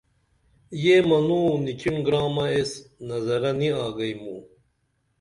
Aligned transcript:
یہ 0.83 0.95
منوں 1.07 1.49
نیچڻ 1.63 1.95
گرامہ 2.05 2.45
ایس 2.53 2.71
نظرہ 3.07 3.51
نی 3.59 3.69
آگئی 3.85 4.13
موں 4.21 4.41